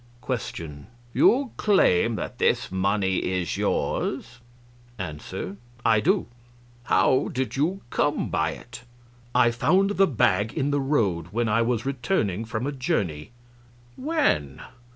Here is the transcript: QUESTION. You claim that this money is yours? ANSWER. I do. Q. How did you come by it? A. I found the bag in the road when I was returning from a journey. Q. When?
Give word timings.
QUESTION. 0.19 0.87
You 1.13 1.51
claim 1.57 2.15
that 2.15 2.39
this 2.39 2.71
money 2.71 3.17
is 3.17 3.55
yours? 3.55 4.39
ANSWER. 4.97 5.57
I 5.85 5.99
do. 5.99 6.21
Q. 6.23 6.27
How 6.85 7.29
did 7.31 7.55
you 7.55 7.81
come 7.91 8.29
by 8.31 8.49
it? 8.53 8.81
A. 9.35 9.37
I 9.37 9.51
found 9.51 9.91
the 9.97 10.07
bag 10.07 10.53
in 10.53 10.71
the 10.71 10.81
road 10.81 11.27
when 11.27 11.47
I 11.47 11.61
was 11.61 11.85
returning 11.85 12.45
from 12.45 12.65
a 12.65 12.71
journey. 12.71 13.25
Q. 13.93 14.05
When? 14.07 14.61